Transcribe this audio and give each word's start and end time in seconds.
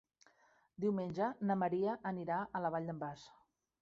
Diumenge 0.85 1.27
na 1.49 1.57
Maria 1.65 1.93
anirà 2.13 2.39
a 2.41 2.63
la 2.65 2.73
Vall 2.77 2.91
d'en 2.93 3.03
Bas. 3.05 3.29